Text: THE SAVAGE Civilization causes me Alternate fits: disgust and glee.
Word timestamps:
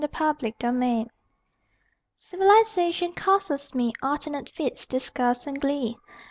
THE 0.01 0.09
SAVAGE 0.11 1.09
Civilization 2.15 3.13
causes 3.13 3.75
me 3.75 3.93
Alternate 4.01 4.49
fits: 4.49 4.87
disgust 4.87 5.45
and 5.45 5.61
glee. 5.61 5.95